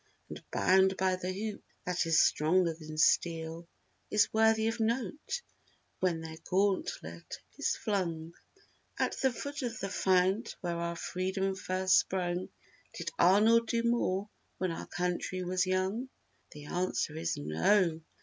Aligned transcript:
And 0.29 0.41
bound 0.49 0.97
by 0.97 1.15
"the 1.15 1.31
hoop 1.31 1.63
that 1.85 2.07
is 2.07 2.19
stronger 2.23 2.73
than 2.73 2.97
steel," 2.97 3.67
Is 4.09 4.33
worthy 4.33 4.67
of 4.67 4.79
note, 4.79 5.43
when 5.99 6.21
their 6.21 6.37
gauntlet 6.49 7.37
is 7.55 7.75
flung 7.75 8.33
At 8.97 9.15
the 9.17 9.31
foot 9.31 9.61
of 9.61 9.77
the 9.79 9.89
fount 9.89 10.55
where 10.61 10.77
our 10.77 10.95
Freedom 10.95 11.53
first 11.53 11.99
sprung. 11.99 12.49
202 12.93 12.97
Did 13.03 13.11
Arnold 13.19 13.67
do 13.67 13.83
more 13.83 14.27
when 14.57 14.71
our 14.71 14.87
country 14.87 15.43
was 15.43 15.67
young? 15.67 16.09
The 16.49 16.65
answer 16.65 17.15
is 17.15 17.37
"No!" 17.37 18.01